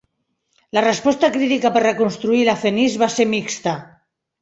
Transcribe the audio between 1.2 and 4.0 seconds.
crítica per reconstruir La Fenice va ser mixta.